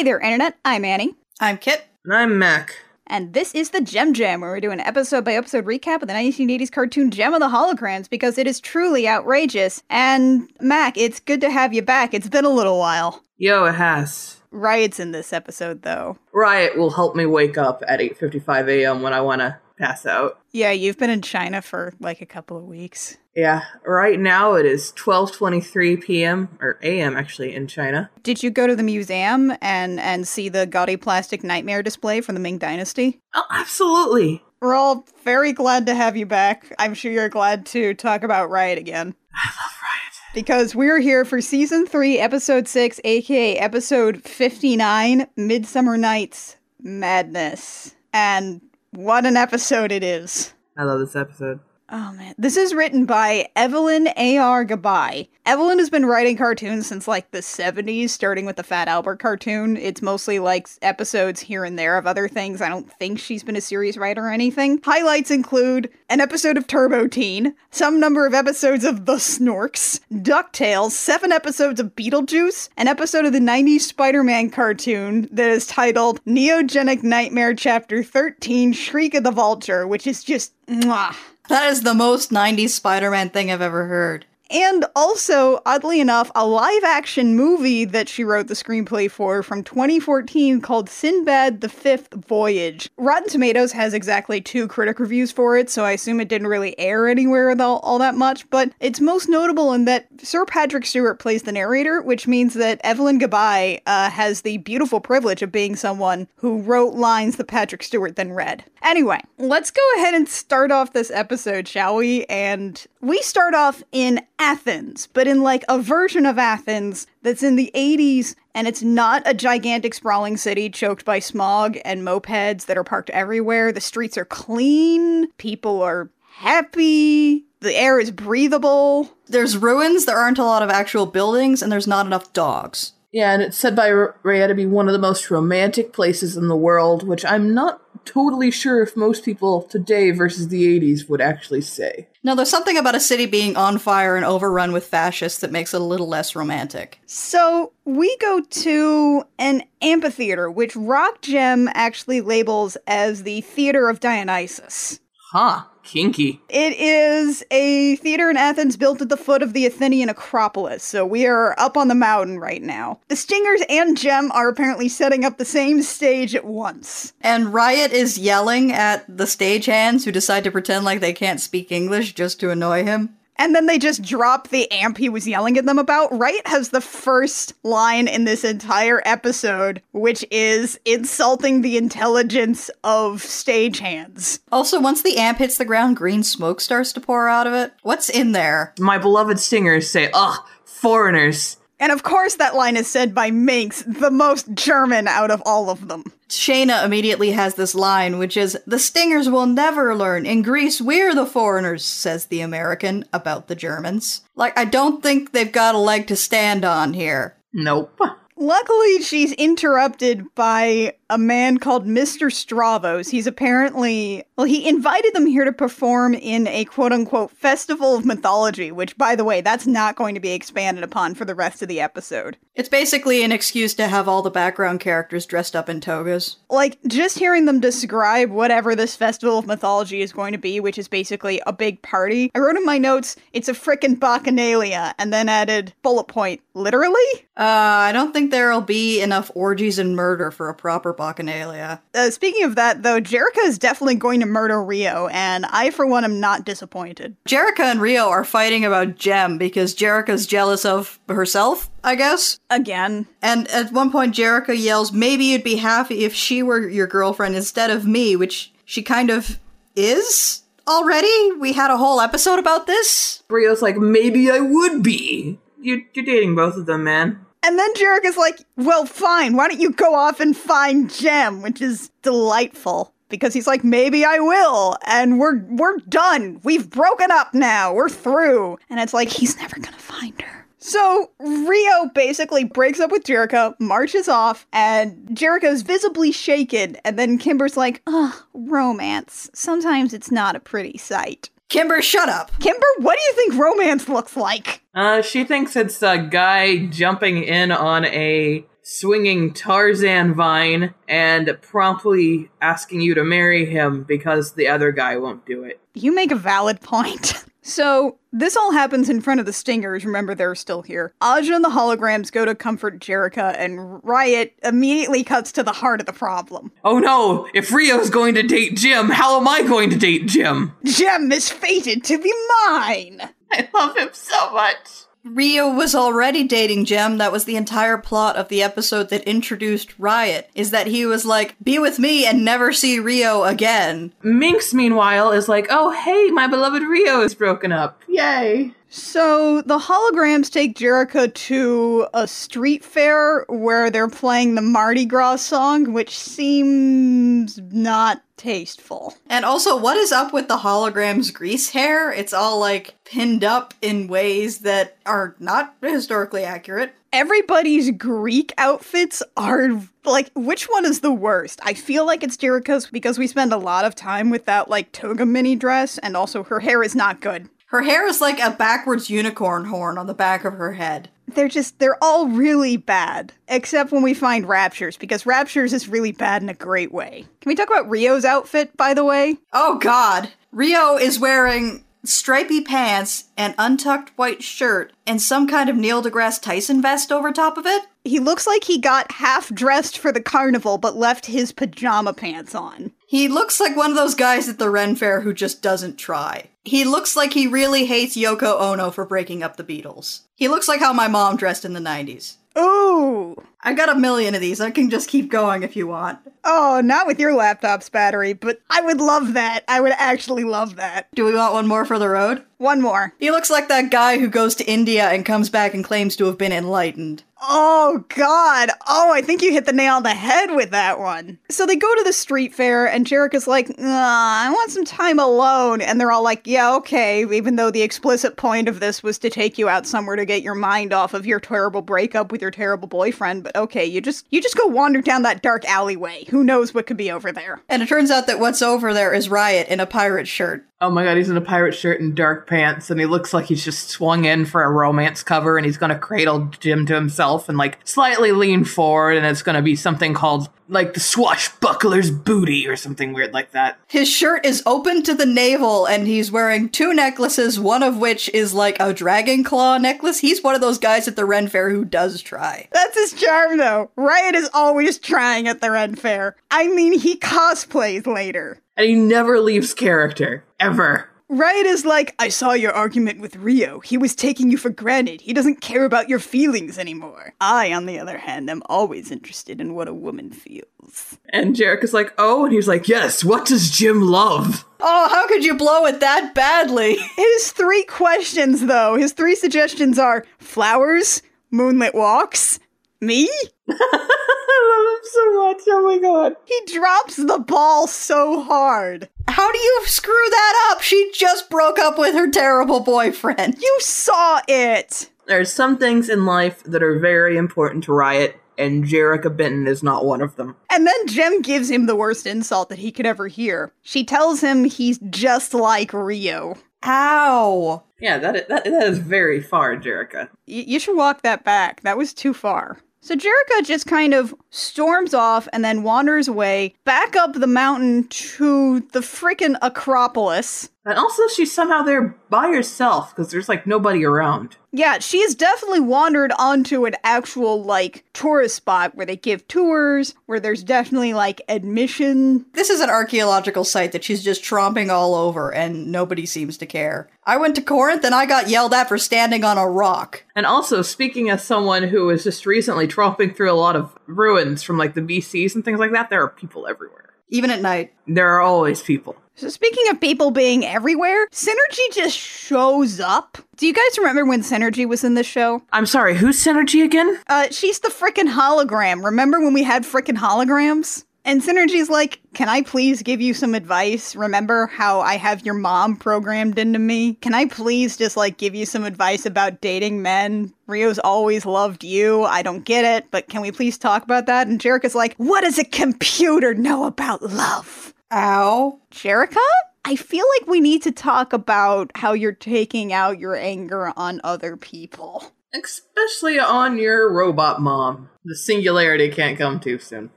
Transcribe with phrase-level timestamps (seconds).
[0.00, 0.56] Hey there, Internet.
[0.64, 1.14] I'm Annie.
[1.40, 1.84] I'm Kit.
[2.06, 2.70] And I'm Maq.
[3.06, 6.08] And this is the Jem Jam, where we do an episode by episode recap of
[6.08, 9.82] the 1980s cartoon Jem of the Holograms because it is truly outrageous.
[9.90, 12.14] And Maq, it's good to have you back.
[12.14, 13.22] It's been a little while.
[13.36, 14.40] Yo, it has.
[14.50, 16.16] Riot's in this episode, though.
[16.32, 19.02] Riot will help me wake up at 8:55 a.m.
[19.02, 20.40] when I want to pass out.
[20.50, 23.18] Yeah, you've been in China for like a couple of weeks.
[23.34, 26.58] Yeah, right now it is 12:23 p.m.
[26.60, 27.16] or a.m.
[27.16, 28.10] actually in China.
[28.22, 32.34] Did you go to the museum and and see the gaudy plastic nightmare display from
[32.34, 33.20] the Ming Dynasty?
[33.34, 34.42] Oh, absolutely.
[34.60, 36.74] We're all very glad to have you back.
[36.78, 39.14] I'm sure you're glad to talk about Riot again.
[39.32, 40.34] I love Riot.
[40.34, 47.94] Because we're here for season 3, episode 6, aka episode 59, Midsummer Nights Madness.
[48.12, 48.60] And
[48.90, 50.52] what an episode it is.
[50.76, 51.60] I love this episode.
[51.92, 52.34] Oh man.
[52.38, 54.64] This is written by Evelyn A.R.
[54.64, 55.28] Gabai.
[55.44, 59.76] Evelyn has been writing cartoons since like the 70s, starting with the Fat Albert cartoon.
[59.76, 62.60] It's mostly like episodes here and there of other things.
[62.60, 64.80] I don't think she's been a series writer or anything.
[64.84, 70.92] Highlights include an episode of Turbo Teen, some number of episodes of The Snorks, DuckTales,
[70.92, 76.24] seven episodes of Beetlejuice, an episode of the 90s Spider Man cartoon that is titled
[76.24, 81.16] Neogenic Nightmare Chapter 13 Shriek of the Vulture, which is just mwah.
[81.50, 84.24] That is the most 90s Spider Man thing I've ever heard.
[84.50, 89.62] And also, oddly enough, a live action movie that she wrote the screenplay for from
[89.62, 92.90] 2014 called Sinbad the Fifth Voyage.
[92.96, 96.76] Rotten Tomatoes has exactly two critic reviews for it, so I assume it didn't really
[96.80, 101.18] air anywhere all, all that much, but it's most notable in that Sir Patrick Stewart
[101.18, 105.76] plays the narrator, which means that Evelyn Gabai uh, has the beautiful privilege of being
[105.76, 108.64] someone who wrote lines that Patrick Stewart then read.
[108.82, 112.24] Anyway, let's go ahead and start off this episode, shall we?
[112.24, 117.56] And we start off in Athens, but in like a version of Athens that's in
[117.56, 122.76] the 80s and it's not a gigantic sprawling city choked by smog and mopeds that
[122.76, 123.72] are parked everywhere.
[123.72, 129.10] The streets are clean, people are happy, the air is breathable.
[129.26, 132.92] There's ruins, there aren't a lot of actual buildings, and there's not enough dogs.
[133.12, 136.36] Yeah, and it's said by R- Raya to be one of the most romantic places
[136.36, 141.08] in the world, which I'm not totally sure if most people today versus the 80s
[141.08, 142.08] would actually say.
[142.22, 145.72] No, there's something about a city being on fire and overrun with fascists that makes
[145.72, 147.00] it a little less romantic.
[147.06, 154.00] So we go to an amphitheater, which Rock Gem actually labels as the Theater of
[154.00, 155.00] Dionysus.
[155.32, 156.40] Huh, kinky.
[156.48, 161.06] It is a theater in Athens built at the foot of the Athenian Acropolis, so
[161.06, 162.98] we are up on the mountain right now.
[163.06, 167.12] The Stingers and Gem are apparently setting up the same stage at once.
[167.20, 171.70] And Riot is yelling at the stagehands who decide to pretend like they can't speak
[171.70, 173.14] English just to annoy him.
[173.40, 176.16] And then they just drop the amp he was yelling at them about.
[176.16, 183.22] Riot has the first line in this entire episode, which is insulting the intelligence of
[183.22, 184.40] stagehands.
[184.52, 187.72] Also, once the amp hits the ground, green smoke starts to pour out of it.
[187.82, 188.74] What's in there?
[188.78, 191.56] My beloved singers say, ugh, foreigners.
[191.80, 195.70] And of course, that line is said by Minx, the most German out of all
[195.70, 196.04] of them.
[196.28, 200.26] Shana immediately has this line, which is, The Stingers will never learn.
[200.26, 204.22] In Greece, we're the foreigners, says the American about the Germans.
[204.36, 207.34] Like, I don't think they've got a leg to stand on here.
[207.52, 207.98] Nope.
[208.36, 212.32] Luckily, she's interrupted by a man called Mr.
[212.32, 213.08] Stavros.
[213.08, 218.06] He's apparently, well, he invited them here to perform in a quote unquote festival of
[218.06, 221.60] mythology, which, by the way, that's not going to be expanded upon for the rest
[221.60, 222.38] of the episode.
[222.54, 226.36] It's basically an excuse to have all the background characters dressed up in togas.
[226.48, 230.78] Like, just hearing them describe whatever this festival of mythology is going to be, which
[230.78, 235.12] is basically a big party, I wrote in my notes, it's a frickin' bacchanalia, and
[235.12, 236.98] then added bullet point, literally?
[237.36, 241.80] Uh, I don't think there'll be enough orgies and murder for a proper bacchanalia.
[241.94, 245.86] Uh, speaking of that, though, Jerrica is definitely going to murder Rio, and I, for
[245.86, 247.16] one, am not disappointed.
[247.26, 252.38] Jerrica and Rio are fighting about Jem because Jerrica's jealous of herself, I guess.
[252.50, 253.06] Again.
[253.22, 257.34] And at one point, Jerrica yells, Maybe you'd be happy if she were your girlfriend
[257.34, 259.40] instead of me, which she kind of
[259.74, 261.32] is already.
[261.38, 263.22] We had a whole episode about this.
[263.28, 265.38] Rio's like, maybe I would be.
[265.60, 267.24] You're, you're dating both of them, man.
[267.42, 271.60] And then Jerrica's like, well, fine, why don't you go off and find Jem, which
[271.60, 272.92] is delightful.
[273.08, 276.40] Because he's like, maybe I will, and we're we're done.
[276.44, 277.74] We've broken up now.
[277.74, 278.56] We're through.
[278.68, 280.46] And it's like, he's never gonna find her.
[280.58, 287.18] So Rio basically breaks up with Jerrica, marches off, and Jerrica's visibly shaken, and then
[287.18, 289.30] Kimber's like, ugh, romance.
[289.32, 291.30] Sometimes it's not a pretty sight.
[291.50, 292.30] Kimber, shut up.
[292.38, 294.62] Kimber, what do you think romance looks like?
[294.72, 302.30] Uh, she thinks it's a guy jumping in on a swinging Tarzan vine and promptly
[302.40, 305.60] asking you to marry him because the other guy won't do it.
[305.74, 307.24] You make a valid point.
[307.42, 309.84] So, this all happens in front of the Stingers.
[309.84, 310.92] Remember, they're still here.
[311.00, 315.80] Aja and the holograms go to comfort Jerrica, and Riot immediately cuts to the heart
[315.80, 316.52] of the problem.
[316.64, 320.54] Oh no, if Rio's going to date Jem, how am I going to date Jem?
[320.64, 322.12] Jem is fated to be
[322.44, 323.10] mine!
[323.30, 324.84] I love him so much.
[325.04, 326.98] Rio was already dating Jem.
[326.98, 331.06] That was the entire plot of the episode that introduced Riot, is that he was
[331.06, 333.92] like, be with me and never see Rio again.
[334.02, 337.80] Minx, meanwhile, is like, oh hey, my beloved Rio is broken up.
[337.88, 338.54] Yay.
[338.72, 345.16] So the holograms take Jerrica to a street fair where they're playing the Mardi Gras
[345.16, 348.94] song, which seems not tasteful.
[349.08, 351.92] And also, what is up with the hologram's Greece hair?
[351.92, 356.72] It's all like pinned up in ways that are not historically accurate.
[356.92, 359.48] Everybody's Greek outfits are
[359.84, 361.40] like, which one is the worst?
[361.42, 364.70] I feel like it's Jerrica's because we spend a lot of time with that like
[364.70, 367.28] toga mini dress, and also her hair is not good.
[367.50, 370.88] Her hair is like a backwards unicorn horn on the back of her head.
[371.08, 373.12] They're just, they're all really bad.
[373.26, 377.06] Except when we find Raptures, because Raptures is really bad in a great way.
[377.20, 379.16] Can we talk about Rio's outfit, by the way?
[379.32, 380.10] Oh god.
[380.30, 386.22] Rio is wearing stripy pants, an untucked white shirt, and some kind of Neil deGrasse
[386.22, 387.64] Tyson vest over top of it.
[387.82, 392.32] He looks like he got half dressed for the carnival, but left his pajama pants
[392.32, 392.70] on.
[392.90, 396.30] He looks like one of those guys at the Ren Fair who just doesn't try.
[396.42, 400.00] He looks like he really hates Yoko Ono for breaking up the Beatles.
[400.16, 402.16] He looks like how my mom dressed in the 90s.
[402.36, 403.14] Ooh!
[403.42, 404.40] I got a million of these.
[404.40, 406.00] I can just keep going if you want.
[406.24, 409.44] Oh, not with your laptop's battery, but I would love that.
[409.46, 410.88] I would actually love that.
[410.92, 412.24] Do we want one more for the road?
[412.38, 412.92] One more.
[412.98, 416.06] He looks like that guy who goes to India and comes back and claims to
[416.06, 417.04] have been enlightened.
[417.22, 418.50] Oh, God.
[418.68, 421.18] Oh, I think you hit the nail on the head with that one.
[421.28, 425.60] So they go to the street fair, and Jerrica's like, I want some time alone.
[425.60, 429.10] And they're all like, yeah, okay, even though the explicit point of this was to
[429.10, 432.30] take you out somewhere to get your mind off of your terrible breakup with your
[432.30, 433.24] terrible boyfriend.
[433.24, 436.04] But okay, you just you just go wander down that dark alleyway.
[436.10, 437.42] Who knows what could be over there?
[437.48, 440.46] And it turns out that what's over there is Riot in a pirate shirt.
[440.62, 443.24] Oh my god, he's in a pirate shirt and dark pants, and he looks like
[443.24, 447.30] he's just swung in for a romance cover, and he's gonna cradle Jem to himself
[447.30, 452.46] and like slightly lean forward, and it's gonna be something called like the swashbuckler's booty
[452.46, 453.58] or something weird like that.
[453.68, 458.10] His shirt is open to the navel, and he's wearing two necklaces, one of which
[458.10, 460.00] is like a dragon claw necklace.
[460.00, 462.48] He's one of those guys at the Ren Fair who does try.
[462.52, 463.70] That's his charm, though.
[463.76, 466.16] Riot is always trying at the Ren Fair.
[466.30, 468.42] I mean, he cosplays later.
[468.60, 470.22] And he never leaves character.
[470.38, 470.90] Ever.
[471.08, 473.60] Riot is like, I saw your argument with Rio.
[473.60, 475.00] He was taking you for granted.
[475.00, 477.14] He doesn't care about your feelings anymore.
[477.22, 480.98] I, on the other hand, am always interested in what a woman feels.
[481.08, 484.44] And Jerrica is like, oh, and he's like, yes, what does Jem love?
[484.60, 486.76] Oh, how could you blow it that badly?
[486.96, 492.38] His three questions, though, his three suggestions are flowers, moonlit walks,
[492.80, 493.08] me?
[493.50, 495.42] I love him so much.
[495.48, 496.16] Oh my god.
[496.26, 498.88] He drops the ball so hard.
[499.08, 500.62] How do you screw that up?
[500.62, 503.36] She just broke up with her terrible boyfriend.
[503.40, 504.88] You saw it.
[505.06, 509.62] There's some things in life that are very important to Riot, and Jerrica Benton is
[509.62, 510.36] not one of them.
[510.50, 513.52] And then Jem gives him the worst insult that he could ever hear.
[513.62, 516.36] She tells him he's just like Rio.
[516.64, 517.64] Ow.
[517.80, 520.08] Yeah, that is, that, that is very far, Jerrica.
[520.28, 521.62] Y- you should walk that back.
[521.62, 522.58] That was too far.
[522.82, 527.86] So Jerrica just kind of storms off and then wanders away back up the mountain
[527.88, 530.48] to the freaking Acropolis.
[530.64, 534.36] And also, she's somehow there by herself because there's like nobody around.
[534.52, 540.20] Yeah, she's definitely wandered onto an actual like tourist spot where they give tours, where
[540.20, 542.26] there's definitely like admission.
[542.34, 546.46] This is an archaeological site that she's just tromping all over and nobody seems to
[546.46, 546.90] care.
[547.04, 550.04] I went to Corinth and I got yelled at for standing on a rock.
[550.14, 554.42] And also, speaking as someone who was just recently tromping through a lot of ruins
[554.42, 556.89] from like the BCs and things like that, there are people everywhere.
[557.10, 557.72] Even at night.
[557.86, 558.96] There are always people.
[559.16, 563.18] So speaking of people being everywhere, Synergy just shows up.
[563.36, 565.42] Do you guys remember when Synergy was in this show?
[565.52, 566.98] I'm sorry, who's Synergy again?
[567.06, 568.82] Uh, she's the frickin' hologram.
[568.82, 570.84] Remember when we had frickin' holograms?
[571.04, 573.96] And Synergy's like, Can I please give you some advice?
[573.96, 576.94] Remember how I have your mom programmed into me?
[576.94, 580.32] Can I please just like give you some advice about dating men?
[580.46, 582.04] Rio's always loved you.
[582.04, 584.26] I don't get it, but can we please talk about that?
[584.26, 587.74] And Jerrica's like, What does a computer know about love?
[587.92, 588.60] Ow.
[588.70, 589.16] Jerrica?
[589.64, 594.00] I feel like we need to talk about how you're taking out your anger on
[594.04, 595.12] other people.
[595.32, 597.88] Especially on your robot mom.
[598.04, 599.90] The singularity can't come too soon.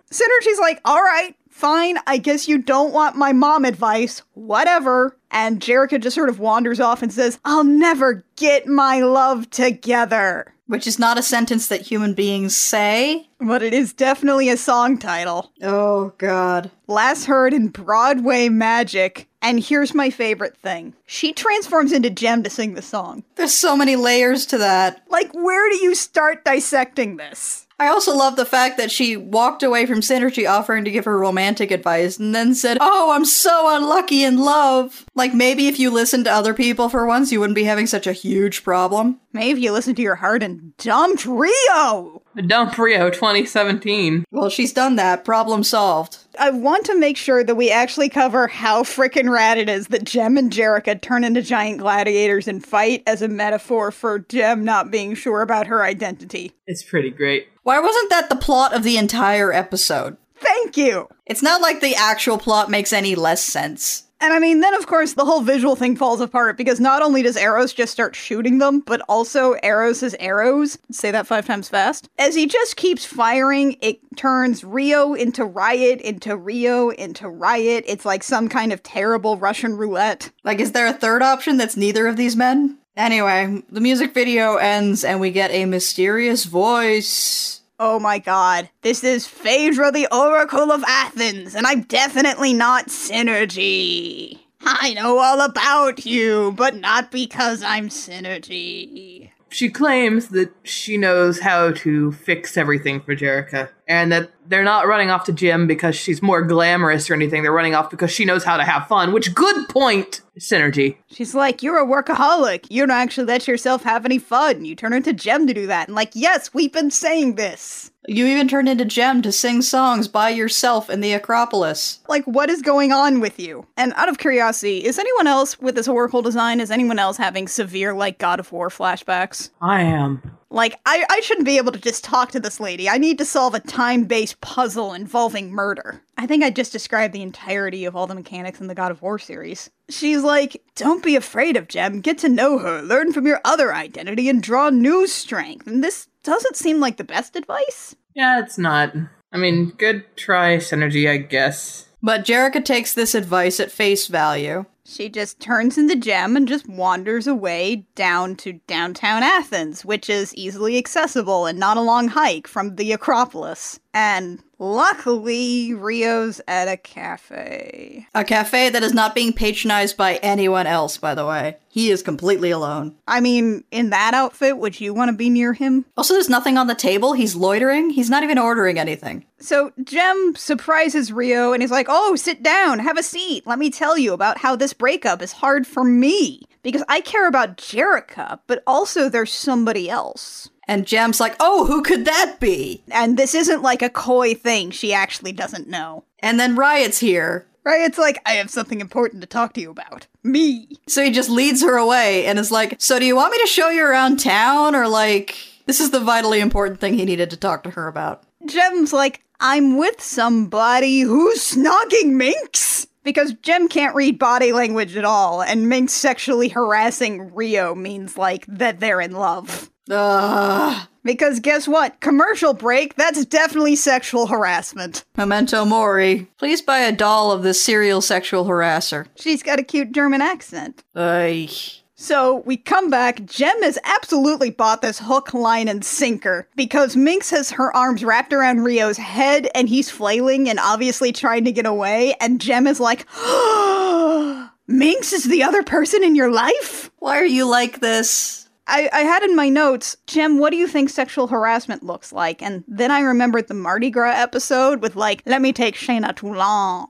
[0.11, 5.17] Synergy's like, all right, fine, I guess you don't want my mom advice, whatever.
[5.31, 10.52] And Jerrica just sort of wanders off and says, I'll never get my love together.
[10.67, 13.27] Which is not a sentence that human beings say.
[13.39, 15.51] But it is definitely a song title.
[15.61, 16.71] Oh, God.
[16.87, 19.27] Last heard in Broadway Magic.
[19.41, 23.23] And here's my favorite thing she transforms into Jem to sing the song.
[23.35, 25.03] There's so many layers to that.
[25.09, 27.62] Like, where do you start dissecting this?
[27.83, 31.19] I also love the fact that she walked away from Synergy offering to give her
[31.19, 35.05] romantic advice and then said, Oh, I'm so unlucky in love.
[35.15, 38.07] Like maybe if you listened to other people for once, you wouldn't be having such
[38.07, 39.19] a huge problem.
[39.33, 42.21] Maybe if you listened to your heart and dumped Rio.
[42.47, 44.23] Dump Rio 2017.
[44.31, 45.25] Well, she's done that.
[45.25, 46.19] Problem solved.
[46.39, 50.05] I want to make sure that we actually cover how frickin' rad it is that
[50.05, 54.89] Jem and Jerrica turn into giant gladiators and fight as a metaphor for Jem not
[54.89, 56.53] being sure about her identity.
[56.65, 57.49] It's pretty great.
[57.63, 60.17] Why wasn't that the plot of the entire episode?
[60.35, 61.07] Thank you!
[61.25, 64.03] It's not like the actual plot makes any less sense.
[64.19, 67.21] And I mean, then of course the whole visual thing falls apart because not only
[67.21, 72.09] does Eros just start shooting them, but also Eros' arrows, say that five times fast,
[72.17, 77.85] as he just keeps firing, it turns Rio into Riot, into Rio, into Riot.
[77.87, 80.31] It's like some kind of terrible Russian roulette.
[80.43, 82.77] Like, is there a third option that's neither of these men?
[82.95, 87.61] Anyway, the music video ends and we get a mysterious voice.
[87.79, 94.39] Oh my god, this is Phaedra the Oracle of Athens, and I'm definitely not Synergy.
[94.61, 99.22] I know all about you, but not because I'm Synergy.
[99.53, 104.87] She claims that she knows how to fix everything for Jerrica, and that they're not
[104.87, 107.43] running off to Jem because she's more glamorous or anything.
[107.43, 110.97] They're running off because she knows how to have fun, which, good point, Synergy.
[111.07, 112.65] She's like, You're a workaholic.
[112.69, 114.65] You don't actually let yourself have any fun.
[114.65, 115.87] You turn into Jem to do that.
[115.87, 117.91] And, like, yes, we've been saying this.
[118.07, 121.99] You even turned into Jem to sing songs by yourself in the Acropolis.
[122.09, 123.65] Like, what is going on with you?
[123.77, 127.47] And out of curiosity, is anyone else with this Oracle design, is anyone else having
[127.47, 129.51] severe, like, God of War flashbacks?
[129.61, 130.21] I am.
[130.53, 132.87] Like, I, I shouldn't be able to just talk to this lady.
[132.87, 135.99] I need to solve a time based puzzle involving murder.
[136.15, 139.01] I think I just described the entirety of all the mechanics in the God of
[139.01, 139.71] War series.
[139.89, 143.73] She's like, don't be afraid of Jem, get to know her, learn from your other
[143.73, 145.65] identity, and draw new strength.
[145.65, 147.95] And this doesn't seem like the best advice.
[148.13, 148.93] Yeah, it's not.
[149.31, 151.87] I mean, good try, Synergy, I guess.
[152.05, 154.65] But Jerrica takes this advice at face value.
[154.85, 160.35] She just turns into Jem and just wanders away down to downtown Athens, which is
[160.35, 163.79] easily accessible and not a long hike from the Acropolis.
[163.93, 168.07] And luckily, Rio's at a cafe.
[168.15, 171.57] A cafe that is not being patronized by anyone else, by the way.
[171.69, 172.95] He is completely alone.
[173.07, 175.85] I mean, in that outfit, would you want to be near him?
[175.97, 177.13] Also, there's nothing on the table.
[177.13, 177.89] He's loitering.
[177.89, 179.25] He's not even ordering anything.
[179.39, 183.45] So Jem surprises Rio and he's like, Oh, sit down, have a seat.
[183.45, 186.43] Let me tell you about how this breakup is hard for me.
[186.61, 190.49] Because I care about Jerrica, but also there's somebody else.
[190.67, 192.83] And Jem's like, oh, who could that be?
[192.91, 196.05] And this isn't like a coy thing she actually doesn't know.
[196.19, 197.47] And then Riot's here.
[197.65, 197.81] Right?
[197.81, 200.07] It's like, I have something important to talk to you about.
[200.21, 200.67] Me.
[200.87, 203.47] So he just leads her away and is like, so do you want me to
[203.47, 204.75] show you around town?
[204.75, 208.23] Or like, this is the vitally important thing he needed to talk to her about.
[208.45, 212.87] Jem's like, I'm with somebody who's snogging Minx.
[213.03, 218.45] Because Jem can't read body language at all, and Minx sexually harassing Rio means like
[218.47, 219.69] that they're in love.
[219.89, 220.87] Ugh.
[221.03, 221.99] Because guess what?
[221.99, 225.03] Commercial break, that's definitely sexual harassment.
[225.17, 226.27] Memento Mori.
[226.37, 229.07] Please buy a doll of this serial sexual harasser.
[229.15, 230.83] She's got a cute German accent.
[230.95, 231.49] Ay.
[231.95, 233.23] So we come back.
[233.25, 238.33] Jem has absolutely bought this hook, line, and sinker because Minx has her arms wrapped
[238.33, 242.15] around Rio's head and he's flailing and obviously trying to get away.
[242.19, 243.05] And Jem is like,
[244.67, 246.91] Minx is the other person in your life?
[246.99, 248.42] Why are you like this?
[248.67, 252.41] I, I had in my notes, Jem, what do you think sexual harassment looks like?
[252.41, 256.87] And then I remembered the Mardi Gras episode with, like, let me take Shana Toulange.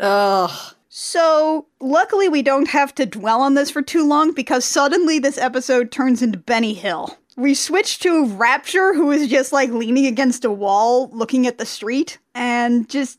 [0.00, 0.74] Ugh.
[0.96, 5.38] So, luckily, we don't have to dwell on this for too long because suddenly this
[5.38, 7.18] episode turns into Benny Hill.
[7.36, 11.66] We switch to Rapture, who is just like leaning against a wall looking at the
[11.66, 13.18] street, and just.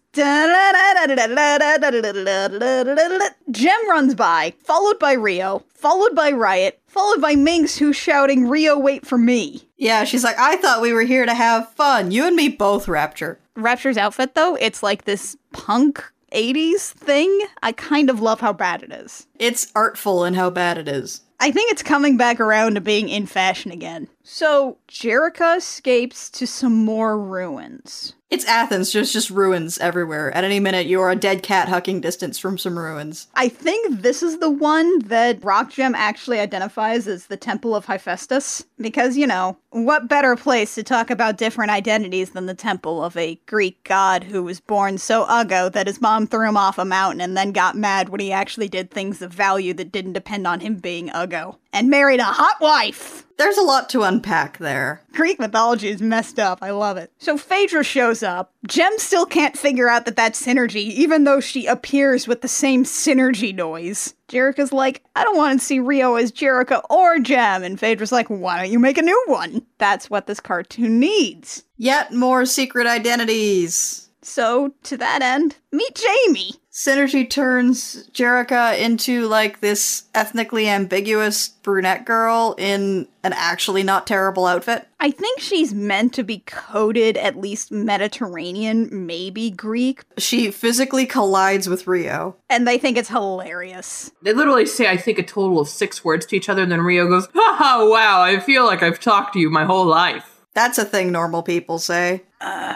[3.55, 8.77] Jem runs by, followed by Rio, followed by Riot, followed by Minx, who's shouting, Rio,
[8.77, 9.69] wait for me.
[9.77, 12.11] Yeah, she's like, I thought we were here to have fun.
[12.11, 13.39] You and me both, Rapture.
[13.55, 17.45] Rapture's outfit, though, it's like this punk 80s thing.
[17.63, 19.25] I kind of love how bad it is.
[19.39, 21.21] It's artful in how bad it is.
[21.45, 24.07] I think it's coming back around to being in fashion again.
[24.23, 28.15] So Jerrica escapes to some more ruins.
[28.31, 30.35] It's Athens, just just ruins everywhere.
[30.35, 33.27] At any minute, you are a dead cat hucking distance from some ruins.
[33.35, 37.85] I think this is the one that Rock Gem actually identifies as the Temple of
[37.85, 38.65] Hephaestus.
[38.79, 43.15] Because, you know, what better place to talk about different identities than the temple of
[43.15, 46.83] a Greek god who was born so uggo that his mom threw him off a
[46.83, 50.47] mountain and then got mad when he actually did things of value that didn't depend
[50.47, 51.34] on him being uggo.
[51.73, 53.25] And married a hot wife!
[53.37, 55.01] There's a lot to unpack there.
[55.11, 56.59] Greek mythology is messed up.
[56.61, 57.11] I love it.
[57.17, 58.53] So Phaedra shows up.
[58.65, 62.85] Jem still can't figure out that that's synergy, even though she appears with the same
[62.85, 64.13] synergy noise.
[64.29, 67.63] Jerrica's like, I don't want to see Rio as Jerrica or Jem.
[67.63, 69.65] And Phaedra's like, why don't you make a new one?
[69.79, 71.65] That's what this cartoon needs.
[71.77, 74.09] Yet more secret identities.
[74.21, 76.53] So, to that end, meet Jamie.
[76.75, 84.45] Synergy turns Jerrica into like this ethnically ambiguous brunette girl in an actually not terrible
[84.45, 84.85] outfit.
[84.99, 91.69] I think she's meant to be coded at least Mediterranean, maybe Greek, She physically collides
[91.69, 92.35] with Rio.
[92.49, 94.11] and they think it's hilarious.
[94.21, 96.81] They literally say, I think, a total of six words to each other, and then
[96.81, 100.41] Rio goes, Haha, wow, I feel like I've talked to you my whole life.
[100.53, 102.23] That's a thing normal people say.
[102.41, 102.75] Uh,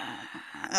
[0.70, 0.76] Uh,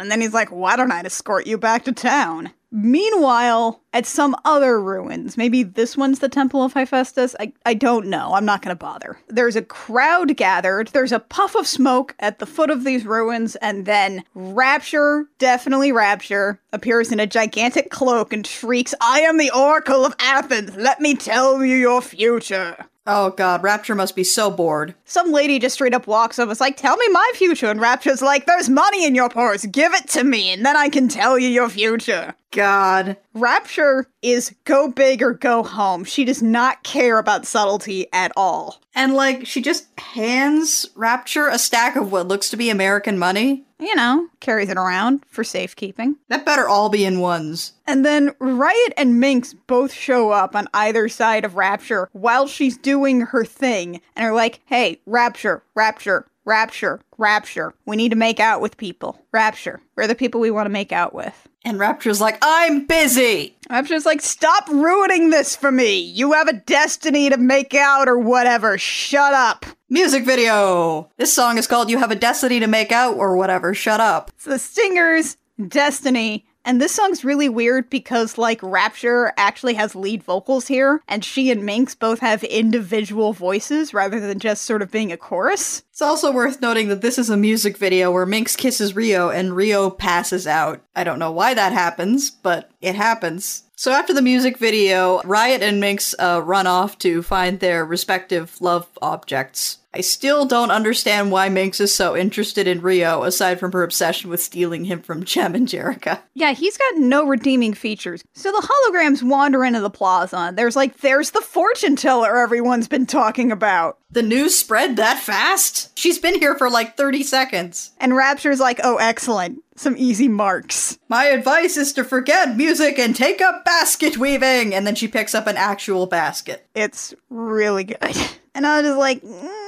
[0.00, 2.52] and then he's like, Why don't I escort you back to town?
[2.72, 7.34] Meanwhile, at some other ruins, maybe this one's the Temple of Hephaestus.
[7.40, 8.34] I, I don't know.
[8.34, 9.18] I'm not going to bother.
[9.28, 10.88] There's a crowd gathered.
[10.88, 15.92] There's a puff of smoke at the foot of these ruins, and then Rapture, definitely
[15.92, 20.76] Rapture, appears in a gigantic cloak and shrieks, I am the Oracle of Athens.
[20.76, 22.76] Let me tell you your future.
[23.08, 24.96] Oh god, Rapture must be so bored.
[25.04, 27.70] Some lady just straight up walks up is like, Tell me my future.
[27.70, 29.64] And Rapture's like, There's money in your purse.
[29.66, 32.34] Give it to me, and then I can tell you your future.
[32.50, 33.16] God.
[33.34, 36.04] Rapture is go big or go home.
[36.04, 38.80] She does not care about subtlety at all.
[38.94, 43.64] And like, she just hands Rapture a stack of what looks to be American money.
[43.78, 46.16] You know, carries it around for safekeeping.
[46.28, 47.74] That better all be in ones.
[47.86, 52.78] And then Riot and Minx both show up on either side of Rapture while she's
[52.78, 57.74] doing her thing and are like, hey, Rapture, Rapture, Rapture, Rapture.
[57.86, 59.20] We need to make out with people.
[59.32, 59.80] Rapture.
[59.96, 61.48] We're the people we want to make out with.
[61.64, 63.56] And Rapture's like, I'm busy!
[63.68, 65.98] Rapture's like, stop ruining this for me.
[65.98, 68.78] You have a destiny to make out or whatever.
[68.78, 69.66] Shut up.
[69.90, 71.10] Music video!
[71.16, 74.30] This song is called You Have a Destiny to Make Out or whatever, shut up.
[74.34, 75.36] It's the Stingers,
[75.68, 81.24] Destiny, and this song's really weird because, like, Rapture actually has lead vocals here, and
[81.24, 85.84] she and Minx both have individual voices rather than just sort of being a chorus.
[85.92, 89.56] It's also worth noting that this is a music video where Minx kisses Rio and
[89.56, 90.82] Rio passes out.
[90.94, 93.62] I don't know why that happens, but it happens.
[93.76, 98.60] So after the music video, Riot and Minx uh, run off to find their respective
[98.60, 99.78] love objects.
[99.96, 104.28] I still don't understand why Minx is so interested in Rio, aside from her obsession
[104.28, 106.20] with stealing him from Jem and Jerrica.
[106.34, 108.22] Yeah, he's got no redeeming features.
[108.34, 112.88] So the holograms wander into the plaza, and there's like, there's the fortune teller everyone's
[112.88, 113.96] been talking about.
[114.10, 115.98] The news spread that fast?
[115.98, 117.92] She's been here for like 30 seconds.
[117.98, 119.62] And Rapture's like, oh, excellent.
[119.76, 120.98] Some easy marks.
[121.08, 124.74] My advice is to forget music and take up basket weaving!
[124.74, 126.66] And then she picks up an actual basket.
[126.74, 127.98] It's really good.
[128.56, 129.65] And I was just like, mm,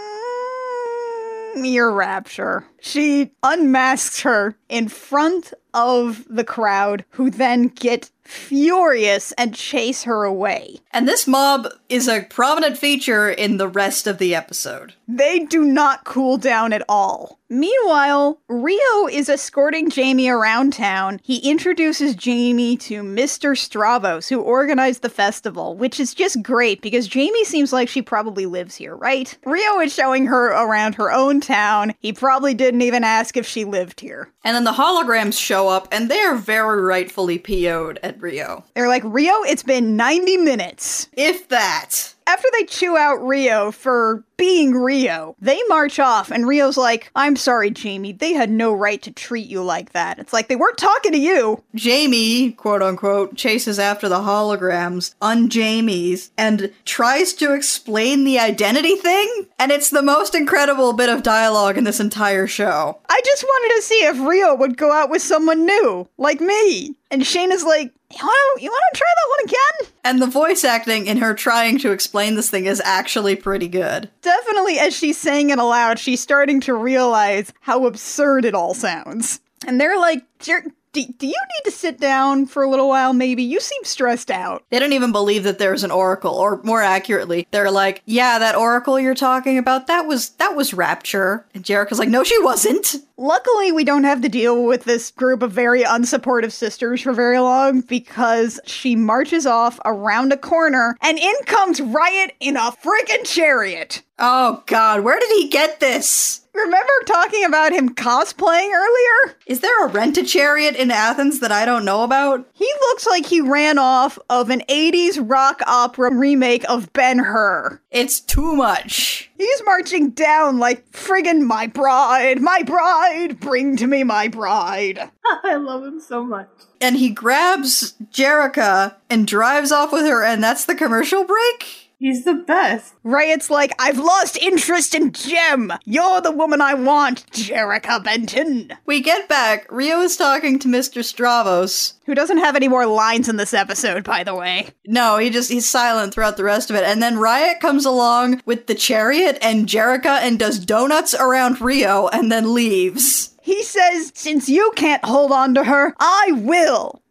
[1.56, 2.64] your rapture.
[2.80, 10.24] She unmasks her in front of the crowd, who then get furious and chase her
[10.24, 10.76] away.
[10.92, 14.94] And this mob is a prominent feature in the rest of the episode.
[15.06, 17.38] They do not cool down at all.
[17.48, 21.18] Meanwhile, Rio is escorting Jamie around town.
[21.22, 23.56] He introduces Jamie to Mr.
[23.56, 28.44] Stavros, who organized the festival, which is just great because Jamie seems like she probably
[28.44, 29.38] lives here, right?
[29.46, 31.94] Rio is showing her around her own town.
[32.00, 34.30] He probably didn't even ask if she lived here.
[34.44, 38.64] And then the holograms show up, and they're very rightfully PO'd at Rio.
[38.74, 41.08] They're like, Rio, it's been 90 minutes.
[41.14, 42.07] If that.
[42.28, 47.36] After they chew out Rio for being Rio, they march off, and Rio's like, I'm
[47.36, 50.18] sorry, Jamie, they had no right to treat you like that.
[50.18, 51.64] It's like they weren't talking to you.
[51.74, 59.46] Jamie, quote unquote, chases after the holograms, unjamies, and tries to explain the identity thing.
[59.58, 63.00] And it's the most incredible bit of dialogue in this entire show.
[63.08, 66.94] I just wanted to see if Rio would go out with someone new, like me.
[67.10, 69.94] And Shane is like, you want to you want to try that one again?
[70.04, 74.10] And the voice acting in her trying to explain this thing is actually pretty good.
[74.22, 79.40] Definitely, as she's saying it aloud, she's starting to realize how absurd it all sounds.
[79.66, 80.72] And they're like, "Jer-
[81.06, 83.42] do, do you need to sit down for a little while, maybe?
[83.42, 84.64] You seem stressed out.
[84.70, 88.54] They don't even believe that there's an oracle, or more accurately, they're like, "Yeah, that
[88.54, 92.96] oracle you're talking about, that was that was Rapture." And Jerrica's like, "No, she wasn't."
[93.16, 97.40] Luckily, we don't have to deal with this group of very unsupportive sisters for very
[97.40, 103.24] long because she marches off around a corner and in comes Riot in a freaking
[103.24, 104.02] chariot.
[104.20, 106.42] Oh God, where did he get this?
[106.58, 109.36] Remember talking about him cosplaying earlier?
[109.46, 112.48] Is there a rent a chariot in Athens that I don't know about?
[112.52, 117.80] He looks like he ran off of an 80s rock opera remake of Ben Hur.
[117.92, 119.30] It's too much.
[119.38, 124.98] He's marching down like friggin' my bride, my bride, bring to me my bride.
[125.44, 126.48] I love him so much.
[126.80, 131.87] And he grabs Jerica and drives off with her, and that's the commercial break?
[131.98, 132.94] He's the best.
[133.02, 135.72] Riot's like, I've lost interest in Jem.
[135.84, 138.72] You're the woman I want, Jerrica Benton.
[138.86, 139.66] We get back.
[139.70, 141.02] Rio is talking to Mr.
[141.02, 141.94] Stavros.
[142.06, 144.68] Who doesn't have any more lines in this episode, by the way.
[144.86, 146.84] No, he just he's silent throughout the rest of it.
[146.84, 152.06] And then Riot comes along with the chariot and Jerrica and does donuts around Rio
[152.08, 153.34] and then leaves.
[153.42, 157.02] He says, Since you can't hold on to her, I will.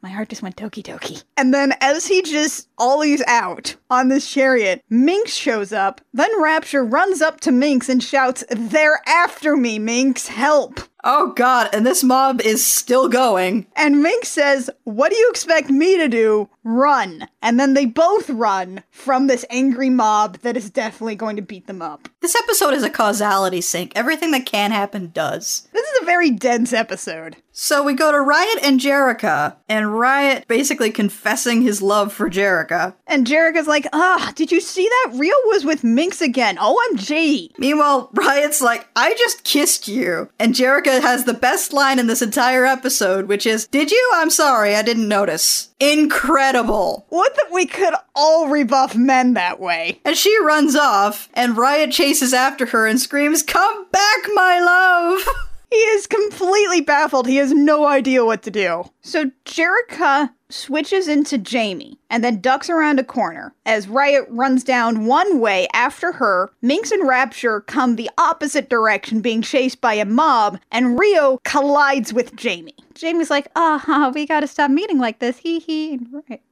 [0.00, 1.18] My heart just went toki toki.
[1.36, 6.00] And then, as he just ollies out on this chariot, Minx shows up.
[6.12, 10.80] Then Rapture runs up to Minx and shouts, They're after me, Minx, help!
[11.04, 13.66] Oh god, and this mob is still going.
[13.76, 16.48] And Minx says, What do you expect me to do?
[16.64, 17.28] Run.
[17.40, 21.66] And then they both run from this angry mob that is definitely going to beat
[21.66, 22.08] them up.
[22.20, 23.92] This episode is a causality sink.
[23.94, 25.68] Everything that can happen does.
[25.72, 27.36] This is a very dense episode.
[27.60, 32.94] So we go to Riot and Jerrica, and Riot basically confessing his love for Jerrica.
[33.04, 35.14] And Jerrica's like, ah, did you see that?
[35.16, 36.56] Rio was with Minx again.
[36.56, 37.58] OMG.
[37.58, 40.30] Meanwhile, Riot's like, I just kissed you.
[40.38, 44.10] And Jerrica has the best line in this entire episode, which is, Did you?
[44.14, 45.70] I'm sorry, I didn't notice.
[45.80, 47.06] Incredible.
[47.08, 50.00] What that we could all rebuff men that way.
[50.04, 55.26] And she runs off, and Riot chases after her and screams, Come back, my love!
[55.70, 57.26] He is completely baffled.
[57.26, 58.84] He has no idea what to do.
[59.02, 63.54] So Jerrica switches into Jamie and then ducks around a corner.
[63.66, 69.20] As Riot runs down one way after her, Minx and Rapture come the opposite direction,
[69.20, 72.74] being chased by a mob, and Rio collides with Jamie.
[72.94, 76.00] Jamie's like, uh, we gotta stop meeting like this, hee hee.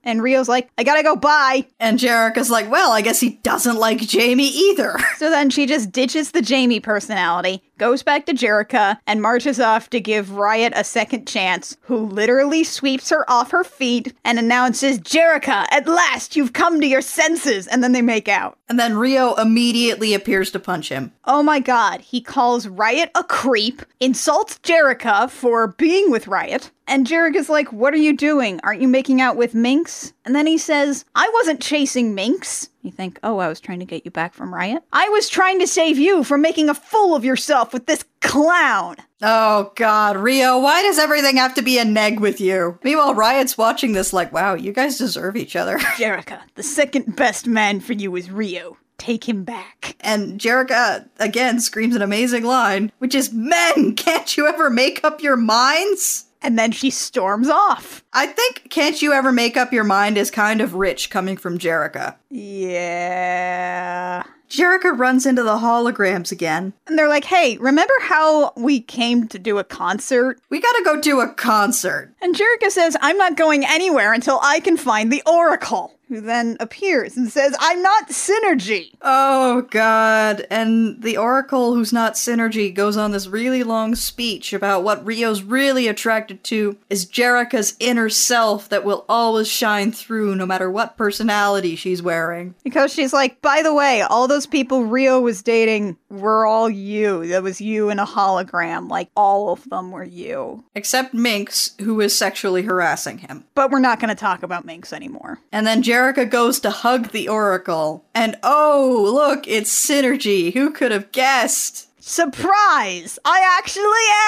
[0.04, 1.66] And Rio's like, I gotta go, bye.
[1.80, 4.96] And Jerrica's like, well, I guess he doesn't like Jamie either.
[5.16, 9.88] So then she just ditches the Jamie personality, goes back to Jerrica, and marches off
[9.90, 13.85] to give Riot a second chance, who literally sweeps her off her feet
[14.24, 17.66] and announces, Jerrica, at last you've come to your senses.
[17.66, 18.58] And then they make out.
[18.68, 21.12] And then Rio immediately appears to punch him.
[21.24, 27.06] Oh my god, he calls Riot a creep, insults Jerrica for being with Riot, and
[27.06, 28.60] Jerrica's like, What are you doing?
[28.62, 30.12] Aren't you making out with Minx?
[30.24, 32.68] And then he says, I wasn't chasing Minx.
[32.82, 34.82] You think, Oh, I was trying to get you back from Riot?
[34.92, 38.96] I was trying to save you from making a fool of yourself with this clown.
[39.22, 42.78] Oh god, Rio, why does everything have to be a neg with you?
[42.82, 45.78] Meanwhile, Riot's watching this like, wow, you guys deserve each other.
[45.96, 48.76] Jerrica, the second best man for you is Rio.
[48.98, 49.96] Take him back.
[50.00, 55.22] And Jerrica again screams an amazing line, which is, Men, can't you ever make up
[55.22, 56.24] your minds?
[56.42, 58.04] And then she storms off.
[58.12, 61.58] I think Can't You Ever Make Up Your Mind is kind of rich coming from
[61.58, 62.14] Jerrica.
[62.30, 64.22] Yeah.
[64.48, 66.72] Jerrica runs into the holograms again.
[66.86, 70.40] And they're like, hey, remember how we came to do a concert?
[70.50, 72.14] We gotta go do a concert.
[72.20, 76.56] And Jerrica says, I'm not going anywhere until I can find the Oracle who then
[76.60, 78.92] appears and says, I'm not Synergy.
[79.02, 80.46] Oh, God.
[80.50, 85.42] And the Oracle, who's not Synergy, goes on this really long speech about what Rio's
[85.42, 90.96] really attracted to is Jerrica's inner self that will always shine through no matter what
[90.96, 92.54] personality she's wearing.
[92.62, 97.26] Because she's like, by the way, all those people Rio was dating were all you.
[97.28, 98.88] That was you in a hologram.
[98.88, 100.64] Like, all of them were you.
[100.74, 103.44] Except Minx, who is sexually harassing him.
[103.54, 105.40] But we're not going to talk about Minx anymore.
[105.52, 108.04] And then Jerrica goes to hug the Oracle.
[108.14, 110.52] And oh, look, it's Synergy.
[110.52, 111.85] Who could have guessed?
[112.08, 113.18] Surprise!
[113.24, 113.82] I actually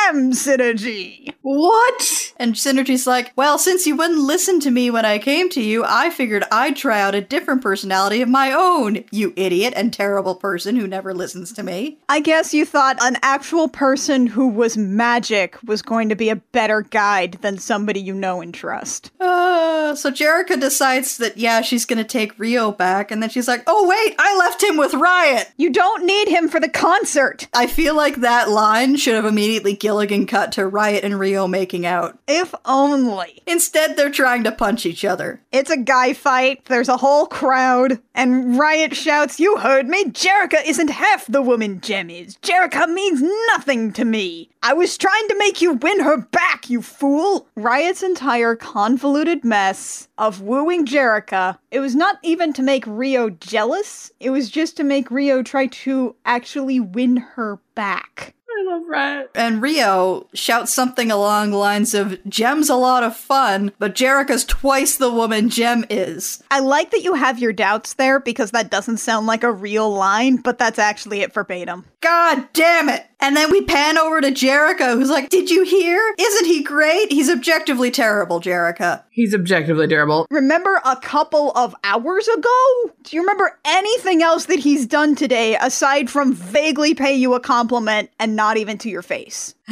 [0.09, 1.33] am Synergy!
[1.43, 2.35] What?
[2.37, 5.85] And Synergy's like, well, since you wouldn't listen to me when I came to you,
[5.87, 10.35] I figured I'd try out a different personality of my own, you idiot and terrible
[10.35, 11.99] person who never listens to me.
[12.09, 16.37] I guess you thought an actual person who was magic was going to be a
[16.37, 19.13] better guide than somebody you know and trust.
[19.21, 23.63] Uh, so Jerrica decides that, yeah, she's gonna take Rio back, and then she's like,
[23.69, 25.51] oh, wait, I left him with Riot!
[25.57, 27.47] You don't need him for the concert!
[27.55, 31.87] I feel like that line should have immediately Gilligan cut to Riot and Rio making
[31.87, 32.19] out.
[32.27, 33.43] If only.
[33.47, 35.41] Instead, they're trying to punch each other.
[35.53, 40.07] It's a guy fight, there's a whole crowd, and Riot shouts, You heard me!
[40.07, 42.37] Jerrica isn't half the woman Jem is.
[42.39, 44.51] Jerrica means nothing to me.
[44.63, 47.47] I was trying to make you win her back, you fool!
[47.55, 54.11] Riot's entire convoluted mess of wooing Jerrica, it was not even to make Rio jealous,
[54.21, 58.35] it was just to make Rio try to actually win her back.
[58.51, 59.31] I love Riot.
[59.35, 64.45] And Rio shouts something along the lines of, Jem's a lot of fun, but Jerrica's
[64.45, 66.43] twice the woman Jem is.
[66.51, 69.91] I like that you have your doubts there because that doesn't sound like a real
[69.93, 71.85] line, but that's actually it verbatim.
[72.01, 73.05] God damn it!
[73.21, 76.15] And then we pan over to Jerrica, who's like, Did you hear?
[76.19, 77.11] Isn't he great?
[77.11, 79.03] He's objectively terrible, Jerrica.
[79.11, 80.27] He's objectively terrible.
[80.31, 82.91] Remember a couple of hours ago?
[83.03, 87.41] Do you remember anything else that he's done today aside from vaguely pay you a
[87.41, 89.55] compliment and not even to your face?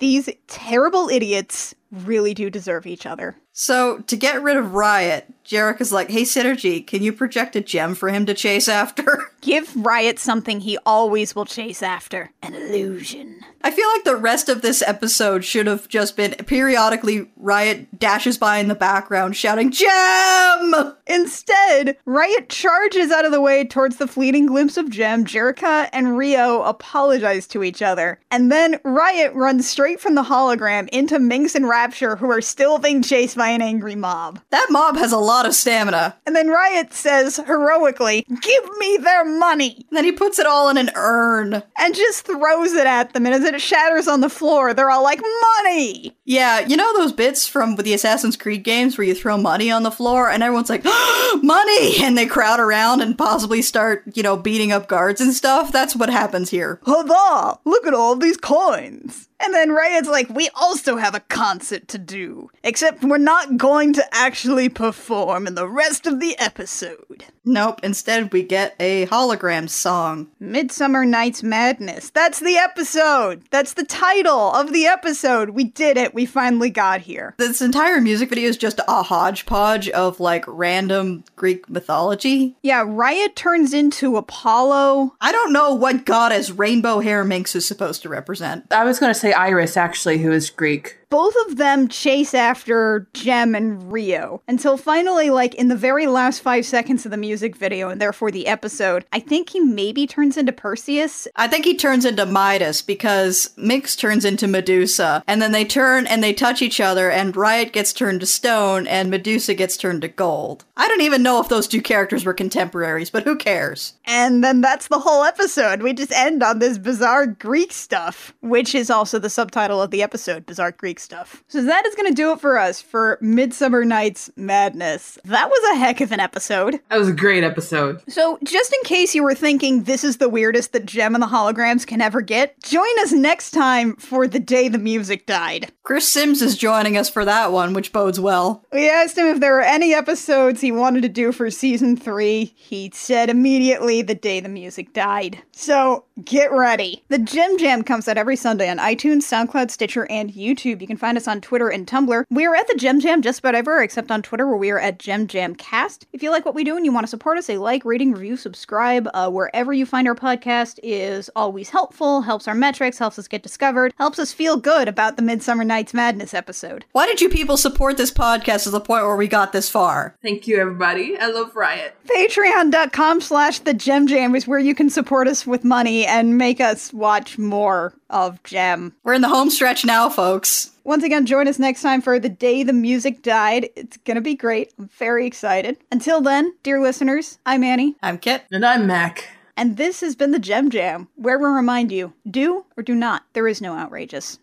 [0.00, 3.36] These terrible idiots really do deserve each other.
[3.56, 7.94] So, to get rid of Riot, Jerrica's like, Hey, Synergy, can you project a gem
[7.94, 9.30] for him to chase after?
[9.40, 13.44] Give Riot something he always will chase after an illusion.
[13.62, 18.36] I feel like the rest of this episode should have just been periodically Riot dashes
[18.36, 20.94] by in the background shouting, Jem!
[21.06, 25.24] Instead, Riot charges out of the way towards the fleeting glimpse of Jem.
[25.24, 28.18] Jerrica and Rio apologize to each other.
[28.30, 32.78] And then Riot runs straight from the hologram into Minx and Rapture, who are still
[32.78, 34.40] being chased by an angry mob.
[34.50, 36.16] That mob has a lot of stamina.
[36.26, 39.84] And then Riot says heroically, Give me their money!
[39.88, 41.62] And then he puts it all in an urn.
[41.78, 43.26] And just throws it at them.
[43.26, 45.20] And as it shatters on the floor, they're all like,
[45.58, 46.16] Money!
[46.24, 49.82] Yeah, you know those bits from the Assassin's Creed games where you throw money on
[49.82, 52.02] the floor and everyone's like, ah, money!
[52.02, 55.70] And they crowd around and possibly start, you know, beating up guards and stuff?
[55.72, 56.80] That's what happens here.
[56.84, 57.58] Huzzah!
[57.64, 59.28] Look at all these coins!
[59.44, 62.48] And then Riot's like, we also have a concert to do.
[62.62, 67.26] Except we're not going to actually perform in the rest of the episode.
[67.44, 70.28] Nope, instead we get a hologram song.
[70.40, 72.08] Midsummer Night's Madness.
[72.08, 73.42] That's the episode!
[73.50, 75.50] That's the title of the episode!
[75.50, 76.14] We did it!
[76.14, 77.34] We finally got here.
[77.36, 82.56] This entire music video is just a hodgepodge of like random Greek mythology.
[82.62, 85.14] Yeah, Riot turns into Apollo.
[85.20, 88.72] I don't know what goddess rainbow hair Minx is supposed to represent.
[88.72, 90.98] I was going to say Iris, actually, who is Greek.
[91.10, 96.40] Both of them chase after Jem and Rio until finally, like in the very last
[96.40, 100.36] five seconds of the music video and therefore the episode, I think he maybe turns
[100.36, 101.28] into Perseus.
[101.36, 106.06] I think he turns into Midas because Minx turns into Medusa, and then they turn
[106.06, 110.02] and they touch each other, and Riot gets turned to stone, and Medusa gets turned
[110.02, 110.64] to gold.
[110.76, 113.94] I don't even know if those two characters were contemporaries, but who cares?
[114.04, 115.82] And then that's the whole episode.
[115.82, 120.02] We just end on this bizarre Greek stuff, which is also the subtitle of the
[120.02, 121.44] episode Bizarre Greek stuff.
[121.48, 125.18] So that is going to do it for us for Midsummer Night's Madness.
[125.24, 126.80] That was a heck of an episode.
[126.90, 128.02] That was a great episode.
[128.08, 131.28] So, just in case you were thinking this is the weirdest that Jem and the
[131.28, 135.70] holograms can ever get, join us next time for The Day the Music Died.
[135.82, 138.64] Chris Sims is joining us for that one, which bodes well.
[138.72, 142.54] We asked him if there were any episodes he wanted to do for season three.
[142.56, 145.42] He said immediately the day the music died.
[145.52, 147.04] So get ready.
[147.08, 150.83] The Jem Jam comes out every Sunday on iTunes, SoundCloud, Stitcher, and YouTube.
[150.84, 152.24] You can find us on Twitter and Tumblr.
[152.28, 154.78] We are at the Jem Jam just about everywhere except on Twitter where we are
[154.78, 156.06] at Jem Jam Cast.
[156.12, 158.12] If you like what we do and you want to support us, a like, rating,
[158.12, 163.18] review, subscribe, uh, wherever you find our podcast is always helpful, helps our metrics, helps
[163.18, 166.84] us get discovered, helps us feel good about the Midsummer Night's Madness episode.
[166.92, 170.16] Why did you people support this podcast to the point where we got this far?
[170.20, 171.16] Thank you, everybody.
[171.18, 171.96] I love Riot.
[172.08, 176.60] Patreon.com slash the Jem Jam is where you can support us with money and make
[176.60, 178.94] us watch more of Jem.
[179.02, 180.70] We're in the home stretch now, folks.
[180.84, 183.68] Once again, join us next time for The Day the Music Died.
[183.74, 184.72] It's gonna be great.
[184.78, 185.76] I'm very excited.
[185.90, 188.44] Until then, dear listeners, I'm Annie, I'm Kit.
[188.52, 189.24] And I'm Maq.
[189.56, 193.24] and this has been the Jem Jam, where we remind you do or do not,
[193.32, 194.38] there is no outrageous.